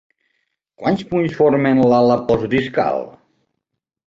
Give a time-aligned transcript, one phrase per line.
[0.83, 3.05] Quants punts formen l'ala postdiscal?